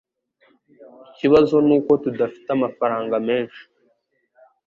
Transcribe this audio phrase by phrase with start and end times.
[1.11, 3.63] Ikibazo nuko tudafite amafaranga menshi.